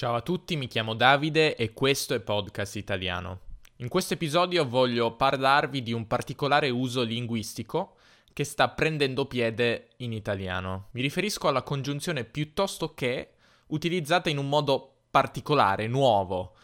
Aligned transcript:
Ciao 0.00 0.14
a 0.14 0.22
tutti, 0.22 0.56
mi 0.56 0.66
chiamo 0.66 0.94
Davide 0.94 1.56
e 1.56 1.74
questo 1.74 2.14
è 2.14 2.20
Podcast 2.20 2.76
Italiano. 2.76 3.40
In 3.76 3.88
questo 3.88 4.14
episodio 4.14 4.66
voglio 4.66 5.14
parlarvi 5.14 5.82
di 5.82 5.92
un 5.92 6.06
particolare 6.06 6.70
uso 6.70 7.02
linguistico 7.02 7.96
che 8.32 8.44
sta 8.44 8.70
prendendo 8.70 9.26
piede 9.26 9.90
in 9.98 10.14
italiano. 10.14 10.86
Mi 10.92 11.02
riferisco 11.02 11.48
alla 11.48 11.60
congiunzione 11.62 12.24
piuttosto 12.24 12.94
che 12.94 13.32
utilizzata 13.66 14.30
in 14.30 14.38
un 14.38 14.48
modo 14.48 15.00
particolare, 15.10 15.86
nuovo, 15.86 16.54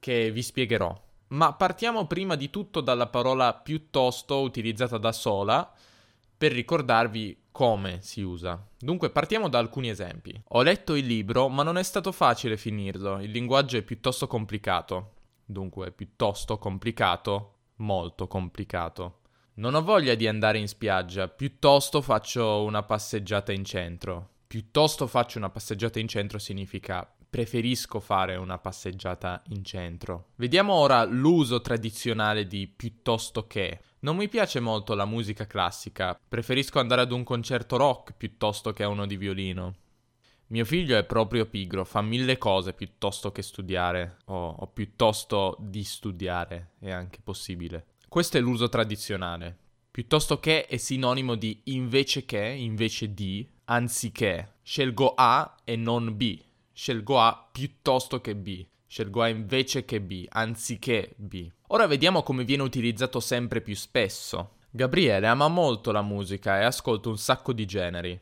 che 0.00 0.32
vi 0.32 0.42
spiegherò. 0.42 1.00
Ma 1.28 1.52
partiamo 1.52 2.08
prima 2.08 2.34
di 2.34 2.50
tutto 2.50 2.80
dalla 2.80 3.06
parola 3.06 3.54
piuttosto 3.54 4.40
utilizzata 4.40 4.98
da 4.98 5.12
sola 5.12 5.72
per 6.36 6.50
ricordarvi 6.50 7.39
come 7.50 7.98
si 8.00 8.22
usa. 8.22 8.64
Dunque 8.78 9.10
partiamo 9.10 9.48
da 9.48 9.58
alcuni 9.58 9.88
esempi. 9.88 10.40
Ho 10.48 10.62
letto 10.62 10.94
il 10.94 11.06
libro, 11.06 11.48
ma 11.48 11.62
non 11.62 11.76
è 11.76 11.82
stato 11.82 12.12
facile 12.12 12.56
finirlo, 12.56 13.20
il 13.20 13.30
linguaggio 13.30 13.76
è 13.76 13.82
piuttosto 13.82 14.26
complicato. 14.26 15.14
Dunque, 15.44 15.90
piuttosto 15.90 16.58
complicato, 16.58 17.54
molto 17.76 18.26
complicato. 18.26 19.18
Non 19.54 19.74
ho 19.74 19.82
voglia 19.82 20.14
di 20.14 20.26
andare 20.28 20.58
in 20.58 20.68
spiaggia, 20.68 21.28
piuttosto 21.28 22.00
faccio 22.00 22.62
una 22.62 22.82
passeggiata 22.82 23.52
in 23.52 23.64
centro. 23.64 24.28
Piuttosto 24.46 25.06
faccio 25.06 25.38
una 25.38 25.50
passeggiata 25.50 25.98
in 25.98 26.08
centro 26.08 26.38
significa 26.38 27.08
preferisco 27.30 28.00
fare 28.00 28.34
una 28.34 28.58
passeggiata 28.58 29.40
in 29.50 29.64
centro. 29.64 30.30
Vediamo 30.34 30.74
ora 30.74 31.04
l'uso 31.04 31.60
tradizionale 31.60 32.48
di 32.48 32.66
piuttosto 32.66 33.46
che. 33.46 33.80
Non 34.00 34.16
mi 34.16 34.28
piace 34.28 34.58
molto 34.58 34.94
la 34.94 35.04
musica 35.04 35.46
classica, 35.46 36.18
preferisco 36.28 36.80
andare 36.80 37.02
ad 37.02 37.12
un 37.12 37.22
concerto 37.22 37.76
rock 37.76 38.14
piuttosto 38.16 38.72
che 38.72 38.82
a 38.82 38.88
uno 38.88 39.06
di 39.06 39.16
violino. 39.16 39.74
Mio 40.48 40.64
figlio 40.64 40.96
è 40.96 41.04
proprio 41.04 41.46
pigro, 41.46 41.84
fa 41.84 42.02
mille 42.02 42.36
cose 42.36 42.72
piuttosto 42.72 43.30
che 43.30 43.42
studiare, 43.42 44.16
o, 44.24 44.56
o 44.58 44.66
piuttosto 44.66 45.56
di 45.60 45.84
studiare, 45.84 46.72
è 46.80 46.90
anche 46.90 47.20
possibile. 47.22 47.86
Questo 48.08 48.38
è 48.38 48.40
l'uso 48.40 48.68
tradizionale. 48.68 49.56
Piuttosto 49.92 50.40
che 50.40 50.66
è 50.66 50.76
sinonimo 50.76 51.36
di 51.36 51.60
invece 51.64 52.24
che, 52.24 52.44
invece 52.44 53.14
di, 53.14 53.48
anziché. 53.66 54.54
Scelgo 54.62 55.14
A 55.14 55.54
e 55.62 55.76
non 55.76 56.16
B. 56.16 56.40
Scelgo 56.80 57.20
A 57.20 57.46
piuttosto 57.52 58.22
che 58.22 58.34
B. 58.34 58.66
Scelgo 58.86 59.20
A 59.20 59.28
invece 59.28 59.84
che 59.84 60.00
B, 60.00 60.24
anziché 60.30 61.12
B. 61.16 61.46
Ora 61.66 61.86
vediamo 61.86 62.22
come 62.22 62.42
viene 62.42 62.62
utilizzato 62.62 63.20
sempre 63.20 63.60
più 63.60 63.76
spesso. 63.76 64.60
Gabriele 64.70 65.26
ama 65.26 65.48
molto 65.48 65.92
la 65.92 66.00
musica 66.00 66.58
e 66.58 66.64
ascolta 66.64 67.10
un 67.10 67.18
sacco 67.18 67.52
di 67.52 67.66
generi. 67.66 68.18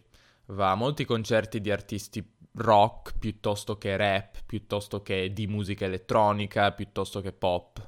Va 0.46 0.72
a 0.72 0.74
molti 0.74 1.04
concerti 1.04 1.60
di 1.60 1.70
artisti 1.70 2.20
rock 2.54 3.16
piuttosto 3.16 3.78
che 3.78 3.96
rap, 3.96 4.42
piuttosto 4.44 5.02
che 5.02 5.32
di 5.32 5.46
musica 5.46 5.84
elettronica, 5.84 6.72
piuttosto 6.72 7.20
che 7.20 7.30
pop. 7.30 7.80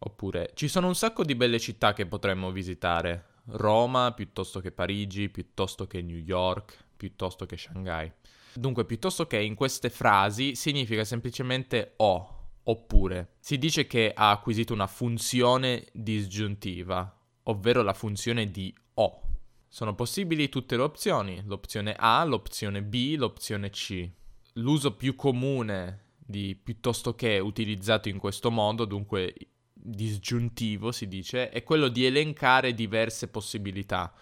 Oppure 0.00 0.50
ci 0.52 0.68
sono 0.68 0.88
un 0.88 0.94
sacco 0.94 1.24
di 1.24 1.34
belle 1.34 1.58
città 1.58 1.94
che 1.94 2.04
potremmo 2.04 2.50
visitare. 2.50 3.36
Roma 3.46 4.12
piuttosto 4.12 4.60
che 4.60 4.72
Parigi, 4.72 5.30
piuttosto 5.30 5.86
che 5.86 6.02
New 6.02 6.18
York, 6.18 6.84
piuttosto 6.94 7.46
che 7.46 7.56
Shanghai. 7.56 8.12
Dunque, 8.56 8.84
piuttosto 8.84 9.26
che 9.26 9.40
in 9.40 9.54
queste 9.54 9.90
frasi 9.90 10.54
significa 10.54 11.04
semplicemente 11.04 11.92
o, 11.96 12.48
oppure. 12.64 13.34
Si 13.38 13.58
dice 13.58 13.86
che 13.86 14.12
ha 14.14 14.30
acquisito 14.30 14.72
una 14.72 14.86
funzione 14.86 15.86
disgiuntiva, 15.92 17.14
ovvero 17.44 17.82
la 17.82 17.92
funzione 17.92 18.50
di 18.50 18.74
o. 18.94 19.20
Sono 19.68 19.94
possibili 19.94 20.48
tutte 20.48 20.76
le 20.76 20.82
opzioni, 20.82 21.42
l'opzione 21.44 21.94
A, 21.98 22.24
l'opzione 22.24 22.82
B, 22.82 23.14
l'opzione 23.16 23.68
C. 23.70 24.08
L'uso 24.54 24.94
più 24.94 25.14
comune 25.14 26.04
di 26.16 26.56
piuttosto 26.56 27.14
che 27.14 27.38
utilizzato 27.38 28.08
in 28.08 28.18
questo 28.18 28.50
modo, 28.50 28.86
dunque 28.86 29.34
disgiuntivo 29.72 30.92
si 30.92 31.06
dice, 31.06 31.50
è 31.50 31.62
quello 31.62 31.88
di 31.88 32.06
elencare 32.06 32.74
diverse 32.74 33.28
possibilità 33.28 34.12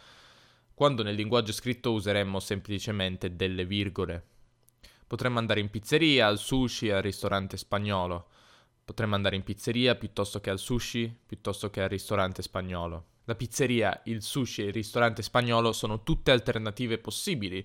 quando 0.75 1.03
nel 1.05 1.15
linguaggio 1.15 1.53
scritto 1.53 1.93
useremmo 1.93 2.41
semplicemente 2.41 3.37
delle 3.37 3.65
virgole. 3.65 4.25
Potremmo 5.07 5.39
andare 5.39 5.61
in 5.61 5.71
pizzeria, 5.71 6.27
al 6.27 6.39
sushi, 6.39 6.91
al 6.91 7.03
ristorante 7.03 7.57
spagnolo. 7.57 8.27
Potremmo 8.85 9.15
andare 9.15 9.37
in 9.37 9.45
pizzeria 9.45 9.95
piuttosto 9.95 10.41
che 10.41 10.51
al 10.51 10.59
sushi, 10.59 11.17
piuttosto 11.25 11.71
che 11.71 11.83
al 11.83 11.89
ristorante 11.89 12.43
spagnolo. 12.43 13.05
La 13.27 13.37
pizzeria, 13.37 14.03
il 14.05 14.23
sushi 14.23 14.63
e 14.63 14.67
il 14.67 14.73
ristorante 14.73 15.23
spagnolo 15.23 15.73
sono 15.73 16.03
tutte 16.03 16.33
alternative 16.33 16.99
possibili. 16.99 17.65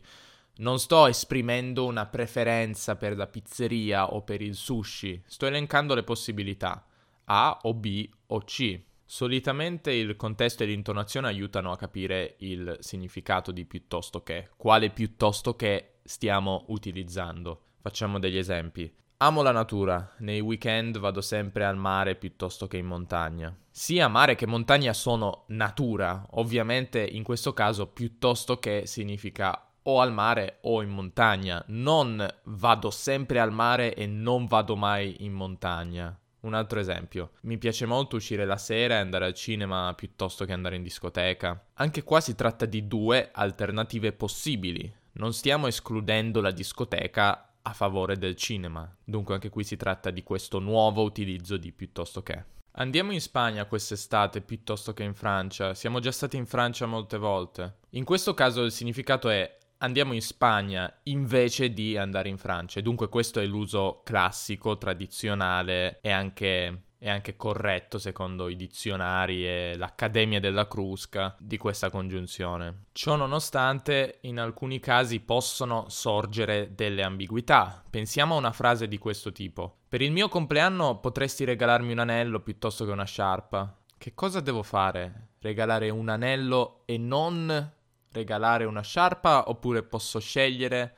Non 0.57 0.79
sto 0.79 1.07
esprimendo 1.07 1.85
una 1.85 2.05
preferenza 2.05 2.95
per 2.95 3.17
la 3.17 3.27
pizzeria 3.27 4.13
o 4.13 4.21
per 4.21 4.41
il 4.41 4.55
sushi, 4.55 5.23
sto 5.25 5.47
elencando 5.47 5.95
le 5.95 6.03
possibilità 6.03 6.85
A 7.25 7.59
o 7.63 7.73
B 7.73 8.07
o 8.27 8.43
C. 8.43 8.81
Solitamente 9.11 9.91
il 9.91 10.15
contesto 10.15 10.61
e 10.61 10.67
l'intonazione 10.67 11.25
aiutano 11.25 11.71
a 11.71 11.77
capire 11.77 12.35
il 12.41 12.77
significato 12.79 13.51
di 13.51 13.65
piuttosto 13.65 14.21
che, 14.21 14.49
quale 14.55 14.91
piuttosto 14.91 15.55
che 15.55 15.95
stiamo 16.03 16.65
utilizzando. 16.67 17.61
Facciamo 17.81 18.19
degli 18.19 18.37
esempi. 18.37 18.93
Amo 19.17 19.41
la 19.41 19.51
natura, 19.51 20.13
nei 20.19 20.41
weekend 20.41 20.99
vado 20.99 21.21
sempre 21.21 21.65
al 21.65 21.75
mare 21.75 22.13
piuttosto 22.13 22.67
che 22.67 22.77
in 22.77 22.85
montagna. 22.85 23.51
Sia 23.71 24.07
mare 24.07 24.35
che 24.35 24.45
montagna 24.45 24.93
sono 24.93 25.45
natura, 25.47 26.27
ovviamente 26.33 27.03
in 27.03 27.23
questo 27.23 27.51
caso 27.51 27.87
piuttosto 27.87 28.59
che 28.59 28.85
significa 28.85 29.71
o 29.81 30.01
al 30.01 30.13
mare 30.13 30.59
o 30.61 30.83
in 30.83 30.89
montagna, 30.89 31.63
non 31.69 32.23
vado 32.43 32.91
sempre 32.91 33.39
al 33.39 33.51
mare 33.51 33.95
e 33.95 34.05
non 34.05 34.45
vado 34.45 34.75
mai 34.75 35.15
in 35.21 35.31
montagna. 35.31 36.15
Un 36.41 36.53
altro 36.53 36.79
esempio, 36.79 37.31
mi 37.41 37.57
piace 37.57 37.85
molto 37.85 38.15
uscire 38.15 38.45
la 38.45 38.57
sera 38.57 38.95
e 38.95 38.99
andare 38.99 39.25
al 39.25 39.33
cinema 39.33 39.93
piuttosto 39.93 40.45
che 40.45 40.53
andare 40.53 40.77
in 40.77 40.83
discoteca. 40.83 41.65
Anche 41.73 42.03
qua 42.03 42.21
si 42.21 42.35
tratta 42.35 42.65
di 42.65 42.87
due 42.87 43.29
alternative 43.33 44.13
possibili. 44.13 44.91
Non 45.13 45.33
stiamo 45.33 45.67
escludendo 45.67 46.39
la 46.39 46.51
discoteca 46.51 47.55
a 47.61 47.73
favore 47.73 48.17
del 48.17 48.35
cinema, 48.35 48.89
dunque 49.03 49.33
anche 49.33 49.49
qui 49.49 49.63
si 49.63 49.75
tratta 49.75 50.11
di 50.11 50.23
questo 50.23 50.59
nuovo 50.59 51.03
utilizzo 51.03 51.57
di 51.57 51.73
piuttosto 51.73 52.23
che. 52.23 52.57
Andiamo 52.73 53.11
in 53.11 53.19
Spagna 53.19 53.65
quest'estate 53.65 54.39
piuttosto 54.39 54.93
che 54.93 55.03
in 55.03 55.13
Francia, 55.13 55.73
siamo 55.73 55.99
già 55.99 56.11
stati 56.11 56.37
in 56.37 56.45
Francia 56.45 56.85
molte 56.85 57.17
volte. 57.17 57.79
In 57.91 58.05
questo 58.05 58.33
caso 58.33 58.63
il 58.63 58.71
significato 58.71 59.27
è 59.27 59.57
andiamo 59.79 60.13
in 60.13 60.21
Spagna 60.21 60.91
invece 61.03 61.71
di 61.73 61.97
andare 61.97 62.29
in 62.29 62.37
Francia. 62.37 62.81
Dunque 62.81 63.09
questo 63.09 63.39
è 63.39 63.45
l'uso 63.45 64.01
classico, 64.03 64.77
tradizionale 64.77 65.99
e 66.01 66.11
anche, 66.11 66.83
anche 67.03 67.35
corretto 67.35 67.97
secondo 67.97 68.49
i 68.49 68.55
dizionari 68.55 69.45
e 69.45 69.73
l'Accademia 69.77 70.39
della 70.39 70.67
Crusca 70.67 71.35
di 71.39 71.57
questa 71.57 71.89
congiunzione. 71.89 72.85
Ciò 72.91 73.15
nonostante 73.15 74.19
in 74.21 74.39
alcuni 74.39 74.79
casi 74.79 75.19
possono 75.19 75.85
sorgere 75.89 76.73
delle 76.75 77.03
ambiguità. 77.03 77.83
Pensiamo 77.89 78.35
a 78.35 78.39
una 78.39 78.51
frase 78.51 78.87
di 78.87 78.97
questo 78.97 79.31
tipo. 79.31 79.77
Per 79.87 80.01
il 80.01 80.11
mio 80.11 80.29
compleanno 80.29 80.99
potresti 80.99 81.45
regalarmi 81.45 81.91
un 81.91 81.99
anello 81.99 82.41
piuttosto 82.41 82.85
che 82.85 82.91
una 82.91 83.05
sciarpa. 83.05 83.75
Che 83.97 84.13
cosa 84.13 84.39
devo 84.39 84.63
fare? 84.63 85.27
Regalare 85.39 85.89
un 85.89 86.09
anello 86.09 86.83
e 86.85 86.97
non 86.97 87.77
regalare 88.11 88.65
una 88.65 88.81
sciarpa 88.81 89.49
oppure 89.49 89.83
posso 89.83 90.19
scegliere 90.19 90.95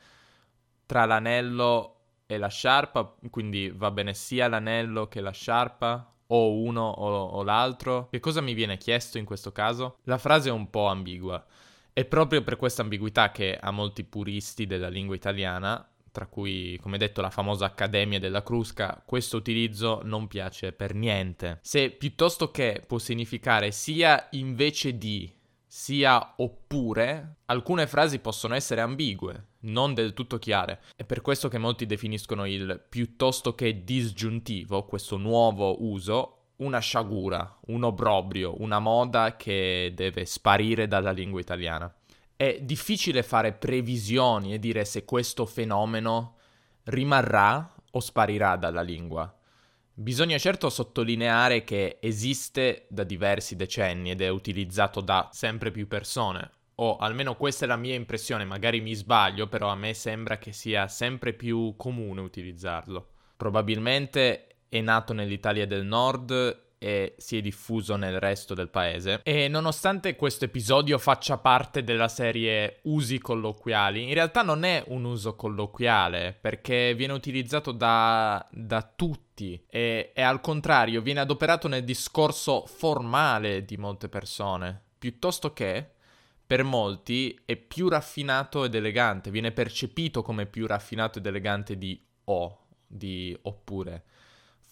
tra 0.86 1.04
l'anello 1.04 1.96
e 2.26 2.38
la 2.38 2.48
sciarpa, 2.48 3.16
quindi 3.30 3.70
va 3.74 3.90
bene 3.90 4.14
sia 4.14 4.48
l'anello 4.48 5.08
che 5.08 5.20
la 5.20 5.32
sciarpa 5.32 6.14
o 6.26 6.52
uno 6.52 6.88
o, 6.88 7.24
o 7.24 7.42
l'altro. 7.42 8.08
Che 8.10 8.20
cosa 8.20 8.40
mi 8.40 8.54
viene 8.54 8.78
chiesto 8.78 9.18
in 9.18 9.24
questo 9.24 9.52
caso? 9.52 9.98
La 10.04 10.18
frase 10.18 10.48
è 10.48 10.52
un 10.52 10.70
po' 10.70 10.86
ambigua. 10.86 11.44
È 11.92 12.04
proprio 12.06 12.42
per 12.42 12.56
questa 12.56 12.82
ambiguità 12.82 13.30
che 13.30 13.56
a 13.60 13.70
molti 13.70 14.04
puristi 14.04 14.66
della 14.66 14.88
lingua 14.88 15.14
italiana, 15.14 15.86
tra 16.10 16.26
cui, 16.26 16.78
come 16.80 16.96
detto, 16.96 17.20
la 17.20 17.28
famosa 17.28 17.66
Accademia 17.66 18.18
della 18.18 18.42
Crusca, 18.42 19.02
questo 19.04 19.36
utilizzo 19.36 20.00
non 20.04 20.26
piace 20.26 20.72
per 20.72 20.94
niente. 20.94 21.58
Se 21.60 21.90
piuttosto 21.90 22.50
che 22.50 22.82
può 22.86 22.98
significare 22.98 23.72
sia 23.72 24.28
invece 24.30 24.96
di 24.96 25.30
sia 25.74 26.34
oppure, 26.36 27.36
alcune 27.46 27.86
frasi 27.86 28.18
possono 28.18 28.54
essere 28.54 28.82
ambigue, 28.82 29.46
non 29.60 29.94
del 29.94 30.12
tutto 30.12 30.38
chiare. 30.38 30.82
È 30.94 31.02
per 31.02 31.22
questo 31.22 31.48
che 31.48 31.56
molti 31.56 31.86
definiscono 31.86 32.44
il 32.44 32.84
piuttosto 32.90 33.54
che 33.54 33.82
disgiuntivo, 33.82 34.84
questo 34.84 35.16
nuovo 35.16 35.82
uso, 35.82 36.48
una 36.56 36.78
sciagura, 36.78 37.58
un 37.68 37.84
obbrobrio, 37.84 38.60
una 38.60 38.80
moda 38.80 39.36
che 39.36 39.94
deve 39.96 40.26
sparire 40.26 40.86
dalla 40.86 41.10
lingua 41.10 41.40
italiana. 41.40 41.90
È 42.36 42.60
difficile 42.60 43.22
fare 43.22 43.54
previsioni 43.54 44.52
e 44.52 44.58
dire 44.58 44.84
se 44.84 45.06
questo 45.06 45.46
fenomeno 45.46 46.36
rimarrà 46.84 47.74
o 47.92 47.98
sparirà 47.98 48.56
dalla 48.56 48.82
lingua. 48.82 49.34
Bisogna 50.02 50.36
certo 50.36 50.68
sottolineare 50.68 51.62
che 51.62 51.98
esiste 52.00 52.86
da 52.88 53.04
diversi 53.04 53.54
decenni 53.54 54.10
ed 54.10 54.20
è 54.20 54.28
utilizzato 54.30 55.00
da 55.00 55.28
sempre 55.30 55.70
più 55.70 55.86
persone. 55.86 56.50
o 56.74 56.96
almeno 56.96 57.36
questa 57.36 57.66
è 57.66 57.68
la 57.68 57.76
mia 57.76 57.94
impressione, 57.94 58.44
magari 58.44 58.80
mi 58.80 58.94
sbaglio, 58.94 59.46
però 59.46 59.68
a 59.68 59.76
me 59.76 59.94
sembra 59.94 60.38
che 60.38 60.52
sia 60.52 60.88
sempre 60.88 61.32
più 61.34 61.74
comune 61.76 62.20
utilizzarlo. 62.20 63.10
Probabilmente 63.36 64.56
è 64.68 64.80
nato 64.80 65.12
nell'Italia 65.12 65.66
del 65.68 65.84
Nord 65.84 66.71
e 66.82 67.14
si 67.16 67.36
è 67.36 67.40
diffuso 67.40 67.94
nel 67.94 68.18
resto 68.18 68.54
del 68.54 68.68
paese. 68.68 69.20
E 69.22 69.46
nonostante 69.46 70.16
questo 70.16 70.46
episodio 70.46 70.98
faccia 70.98 71.38
parte 71.38 71.84
della 71.84 72.08
serie 72.08 72.80
usi 72.82 73.20
colloquiali, 73.20 74.08
in 74.08 74.14
realtà 74.14 74.42
non 74.42 74.64
è 74.64 74.82
un 74.88 75.04
uso 75.04 75.36
colloquiale 75.36 76.36
perché 76.38 76.92
viene 76.96 77.12
utilizzato 77.12 77.70
da, 77.70 78.44
da 78.50 78.82
tutti 78.82 79.64
e, 79.70 80.10
e 80.12 80.22
al 80.22 80.40
contrario 80.40 81.02
viene 81.02 81.20
adoperato 81.20 81.68
nel 81.68 81.84
discorso 81.84 82.66
formale 82.66 83.64
di 83.64 83.76
molte 83.76 84.08
persone, 84.08 84.82
piuttosto 84.98 85.52
che 85.52 85.90
per 86.44 86.64
molti 86.64 87.40
è 87.44 87.54
più 87.54 87.88
raffinato 87.88 88.64
ed 88.64 88.74
elegante, 88.74 89.30
viene 89.30 89.52
percepito 89.52 90.22
come 90.22 90.46
più 90.46 90.66
raffinato 90.66 91.18
ed 91.18 91.26
elegante 91.26 91.78
di 91.78 92.04
o, 92.24 92.66
di 92.88 93.38
oppure 93.42 94.04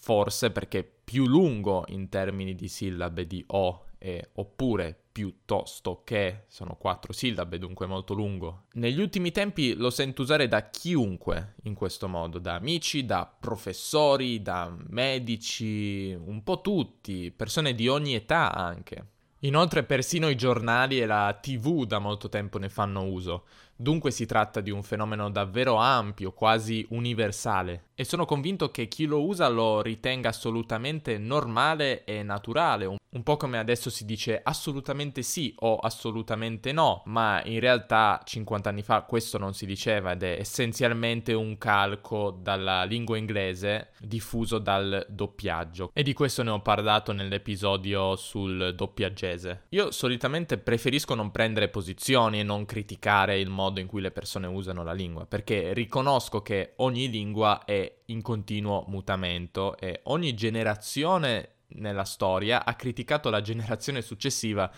forse 0.01 0.49
perché 0.49 0.83
più 1.11 1.27
lungo 1.27 1.83
in 1.89 2.07
termini 2.07 2.55
di 2.55 2.69
sillabe 2.69 3.27
di 3.27 3.43
o 3.47 3.87
e 3.97 4.29
oppure 4.35 4.97
piuttosto 5.11 6.03
che 6.05 6.45
sono 6.47 6.77
quattro 6.77 7.11
sillabe, 7.11 7.59
dunque 7.59 7.85
molto 7.85 8.13
lungo. 8.13 8.67
Negli 8.75 9.01
ultimi 9.01 9.31
tempi 9.31 9.73
lo 9.73 9.89
sento 9.89 10.21
usare 10.21 10.47
da 10.47 10.69
chiunque 10.69 11.55
in 11.63 11.73
questo 11.73 12.07
modo, 12.07 12.39
da 12.39 12.55
amici, 12.55 13.05
da 13.05 13.29
professori, 13.37 14.41
da 14.41 14.73
medici, 14.87 16.17
un 16.17 16.43
po' 16.43 16.61
tutti, 16.61 17.29
persone 17.31 17.75
di 17.75 17.89
ogni 17.89 18.15
età 18.15 18.53
anche. 18.53 19.07
Inoltre 19.43 19.81
persino 19.81 20.29
i 20.29 20.35
giornali 20.35 20.99
e 20.99 21.07
la 21.07 21.35
TV 21.41 21.85
da 21.85 21.97
molto 21.97 22.29
tempo 22.29 22.59
ne 22.59 22.69
fanno 22.69 23.05
uso. 23.05 23.45
Dunque 23.75 24.11
si 24.11 24.27
tratta 24.27 24.61
di 24.61 24.69
un 24.69 24.83
fenomeno 24.83 25.31
davvero 25.31 25.77
ampio, 25.77 26.31
quasi 26.31 26.85
universale, 26.89 27.85
e 27.95 28.03
sono 28.03 28.25
convinto 28.25 28.69
che 28.69 28.87
chi 28.87 29.05
lo 29.05 29.25
usa 29.25 29.47
lo 29.47 29.81
ritenga 29.81 30.29
assolutamente 30.29 31.17
normale 31.17 32.03
e 32.03 32.21
naturale, 32.21 32.97
un, 33.11 33.23
po' 33.23 33.37
come 33.37 33.57
adesso 33.57 33.89
si 33.89 34.05
dice 34.05 34.39
assolutamente 34.43 35.21
sì 35.21 35.53
o 35.59 35.77
assolutamente 35.77 36.71
no, 36.71 37.01
ma 37.05 37.41
in 37.45 37.59
realtà 37.59 38.21
50 38.23 38.69
anni 38.69 38.81
fa 38.81 39.01
questo 39.01 39.37
non 39.37 39.53
si 39.53 39.65
diceva 39.65 40.11
ed 40.11 40.23
è 40.23 40.37
essenzialmente 40.39 41.33
un 41.33 41.57
calco 41.57 42.31
dalla 42.31 42.83
lingua 42.83 43.17
inglese 43.17 43.89
diffuso 43.99 44.59
dal 44.59 45.05
doppiaggio. 45.09 45.91
E 45.93 46.03
di 46.03 46.13
questo 46.13 46.43
ne 46.43 46.49
ho 46.49 46.61
parlato 46.61 47.11
nell'episodio 47.11 48.15
sul 48.15 48.73
doppiaggese. 48.75 49.63
Io 49.69 49.91
solitamente 49.91 50.57
preferisco 50.57 51.15
non 51.15 51.31
prendere 51.31 51.69
posizioni 51.69 52.39
e 52.39 52.43
non 52.43 52.65
criticare 52.65 53.39
il 53.39 53.49
modo 53.49 53.79
in 53.79 53.87
cui 53.87 54.01
le 54.01 54.11
persone 54.11 54.47
usano 54.47 54.83
la 54.83 54.93
lingua, 54.93 55.25
perché 55.25 55.73
riconosco 55.73 56.41
che 56.41 56.73
ogni 56.77 57.09
lingua 57.09 57.63
è 57.65 57.99
in 58.05 58.21
continuo 58.21 58.85
mutamento 58.87 59.77
e 59.77 60.01
ogni 60.03 60.33
generazione 60.33 61.55
nella 61.75 62.05
storia 62.05 62.65
ha 62.65 62.75
criticato 62.75 63.29
la 63.29 63.41
generazione 63.41 64.01
successiva 64.01 64.71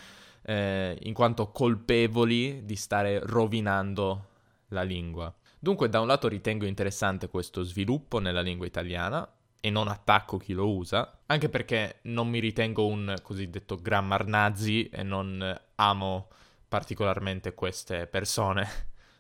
eh, 0.44 0.98
in 1.04 1.14
quanto 1.14 1.52
colpevoli 1.52 2.66
di 2.66 2.76
stare 2.76 3.20
rovinando 3.24 4.28
la 4.70 4.84
lingua. 4.84 5.34
Dunque, 5.60 5.88
da 5.88 6.02
un 6.02 6.08
lato 6.08 6.28
ritengo 6.28 6.66
interessante 6.66 7.30
questo 7.30 7.64
sviluppo 7.64 8.20
nella 8.20 8.42
lingua 8.42 8.66
italiana 8.66 9.28
e 9.62 9.70
non 9.70 9.88
attacco 9.88 10.36
chi 10.38 10.52
lo 10.52 10.70
usa, 10.76 11.20
anche 11.28 11.48
perché 11.48 12.00
non 12.04 12.28
mi 12.28 12.40
ritengo 12.40 12.86
un 12.86 13.16
cosiddetto 13.22 13.78
grammar 13.78 14.26
nazi 14.26 14.90
e 14.90 15.04
non 15.04 15.58
amo 15.76 16.28
particolarmente 16.68 17.54
queste 17.54 18.08
persone. 18.08 18.68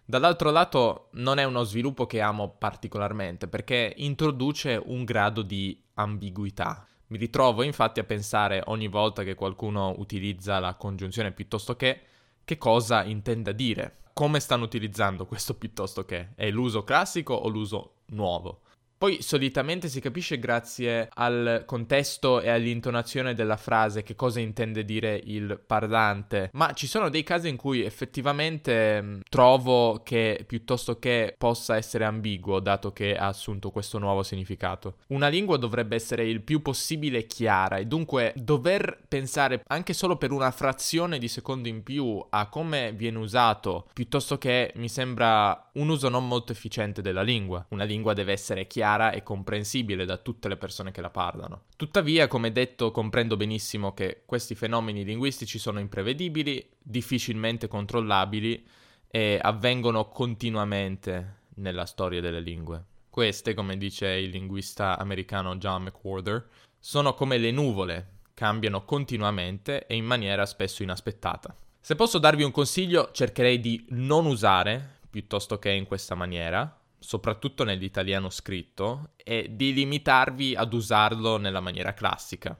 Dall'altro 0.03 0.51
lato 0.51 1.07
non 1.13 1.37
è 1.37 1.45
uno 1.45 1.63
sviluppo 1.63 2.05
che 2.05 2.19
amo 2.19 2.49
particolarmente 2.49 3.47
perché 3.47 3.93
introduce 3.97 4.81
un 4.83 5.05
grado 5.05 5.43
di 5.43 5.81
ambiguità. 5.93 6.85
Mi 7.13 7.19
ritrovo 7.19 7.61
infatti 7.61 7.99
a 7.99 8.03
pensare 8.03 8.63
ogni 8.65 8.87
volta 8.87 9.21
che 9.21 9.35
qualcuno 9.35 9.93
utilizza 9.99 10.57
la 10.57 10.73
congiunzione 10.73 11.31
piuttosto 11.31 11.75
che 11.75 12.01
che 12.43 12.57
cosa 12.57 13.03
intenda 13.03 13.51
dire. 13.51 13.97
Come 14.13 14.39
stanno 14.39 14.63
utilizzando 14.63 15.27
questo 15.27 15.53
piuttosto 15.53 16.05
che? 16.05 16.29
È 16.33 16.49
l'uso 16.49 16.83
classico 16.83 17.35
o 17.35 17.47
l'uso 17.49 17.97
nuovo? 18.07 18.61
Poi 19.03 19.21
solitamente 19.21 19.89
si 19.89 19.99
capisce 19.99 20.39
grazie 20.39 21.09
al 21.15 21.63
contesto 21.65 22.39
e 22.39 22.47
all'intonazione 22.49 23.33
della 23.33 23.57
frase 23.57 24.01
che 24.01 24.15
cosa 24.15 24.39
intende 24.39 24.85
dire 24.85 25.19
il 25.25 25.59
parlante, 25.59 26.51
ma 26.53 26.71
ci 26.71 26.87
sono 26.87 27.09
dei 27.09 27.21
casi 27.23 27.49
in 27.49 27.57
cui 27.57 27.83
effettivamente 27.83 29.01
mh, 29.01 29.05
mm, 29.05 29.19
trovo 29.27 30.03
che 30.05 30.45
piuttosto 30.47 30.99
che 30.99 31.35
possa 31.37 31.75
essere 31.75 32.05
ambiguo 32.05 32.61
dato 32.61 32.93
che 32.93 33.17
ha 33.17 33.27
assunto 33.27 33.71
questo 33.71 33.99
nuovo 33.99 34.23
significato. 34.23 34.99
Una 35.07 35.27
lingua 35.27 35.57
dovrebbe 35.57 35.97
essere 35.97 36.25
il 36.25 36.41
più 36.41 36.61
possibile 36.61 37.27
chiara 37.27 37.79
e 37.79 37.85
dunque 37.85 38.31
dover 38.37 38.99
pensare 39.09 39.63
anche 39.67 39.91
solo 39.91 40.15
per 40.15 40.31
una 40.31 40.51
frazione 40.51 41.17
di 41.17 41.27
secondo 41.27 41.67
in 41.67 41.83
più 41.83 42.25
a 42.29 42.47
come 42.47 42.93
viene 42.93 43.17
usato 43.17 43.89
piuttosto 43.91 44.37
che 44.37 44.71
mi 44.75 44.87
sembra 44.87 45.71
un 45.73 45.89
uso 45.89 46.07
non 46.07 46.25
molto 46.25 46.53
efficiente 46.53 47.01
della 47.01 47.21
lingua. 47.21 47.65
Una 47.71 47.83
lingua 47.83 48.13
deve 48.13 48.31
essere 48.31 48.65
chiara 48.65 48.91
chiara 48.93 49.11
e 49.11 49.23
comprensibile 49.23 50.05
da 50.05 50.17
tutte 50.17 50.47
le 50.47 50.57
persone 50.57 50.91
che 50.91 51.01
la 51.01 51.09
parlano. 51.09 51.63
Tuttavia, 51.75 52.27
come 52.27 52.51
detto, 52.51 52.91
comprendo 52.91 53.35
benissimo 53.35 53.93
che 53.93 54.21
questi 54.25 54.55
fenomeni 54.55 55.03
linguistici 55.03 55.57
sono 55.57 55.79
imprevedibili, 55.79 56.65
difficilmente 56.81 57.67
controllabili 57.67 58.65
e 59.09 59.39
avvengono 59.41 60.09
continuamente 60.09 61.41
nella 61.55 61.85
storia 61.85 62.21
delle 62.21 62.39
lingue. 62.39 62.85
Queste, 63.09 63.53
come 63.53 63.77
dice 63.77 64.07
il 64.07 64.29
linguista 64.29 64.97
americano 64.97 65.55
John 65.57 65.83
McWhorter, 65.83 66.47
sono 66.79 67.13
come 67.13 67.37
le 67.37 67.51
nuvole, 67.51 68.07
cambiano 68.33 68.85
continuamente 68.85 69.85
e 69.85 69.95
in 69.95 70.05
maniera 70.05 70.45
spesso 70.45 70.83
inaspettata. 70.83 71.55
Se 71.79 71.95
posso 71.95 72.17
darvi 72.17 72.43
un 72.43 72.51
consiglio, 72.51 73.09
cercherei 73.11 73.59
di 73.59 73.85
non 73.89 74.25
usare, 74.25 74.99
piuttosto 75.09 75.59
che 75.59 75.69
in 75.69 75.85
questa 75.85 76.15
maniera, 76.15 76.81
soprattutto 77.03 77.65
nell'italiano 77.65 78.29
scritto, 78.29 79.09
e 79.17 79.47
di 79.51 79.73
limitarvi 79.73 80.55
ad 80.55 80.73
usarlo 80.73 81.37
nella 81.37 81.59
maniera 81.59 81.93
classica, 81.93 82.57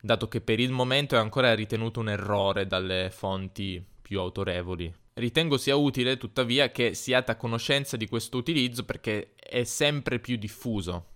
dato 0.00 0.28
che 0.28 0.40
per 0.40 0.60
il 0.60 0.70
momento 0.70 1.16
è 1.16 1.18
ancora 1.18 1.54
ritenuto 1.54 1.98
un 1.98 2.08
errore 2.08 2.66
dalle 2.68 3.10
fonti 3.10 3.84
più 4.00 4.20
autorevoli. 4.20 4.94
Ritengo 5.14 5.56
sia 5.56 5.74
utile, 5.74 6.16
tuttavia, 6.16 6.70
che 6.70 6.94
siate 6.94 7.32
a 7.32 7.36
conoscenza 7.36 7.96
di 7.96 8.06
questo 8.06 8.38
utilizzo 8.38 8.84
perché 8.84 9.34
è 9.34 9.64
sempre 9.64 10.20
più 10.20 10.36
diffuso. 10.36 11.06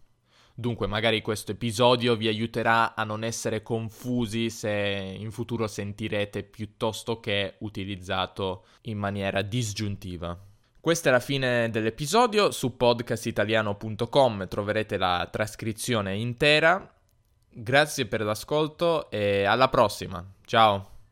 Dunque, 0.53 0.89
magari 0.89 1.23
questo 1.23 1.53
episodio 1.53 2.17
vi 2.17 2.27
aiuterà 2.27 2.95
a 2.97 3.05
non 3.05 3.23
essere 3.23 3.63
confusi 3.63 4.51
se 4.51 5.17
in 5.17 5.31
futuro 5.31 5.69
sentirete 5.69 6.43
piuttosto 6.43 7.21
che 7.21 7.55
utilizzato 7.61 8.67
in 8.83 8.99
maniera 8.99 9.43
disgiuntiva. 9.43 10.39
Questa 10.85 11.09
è 11.09 11.13
la 11.13 11.19
fine 11.19 11.71
dell'episodio, 11.71 12.51
su 12.51 12.77
podcastitaliano.com 12.77 14.47
troverete 14.49 14.99
la 14.99 15.27
trascrizione 15.33 16.15
intera. 16.15 16.95
Grazie 17.49 18.05
per 18.05 18.21
l'ascolto 18.21 19.09
e 19.09 19.45
alla 19.45 19.71
prossima. 19.71 20.23
Ciao! 20.45 20.94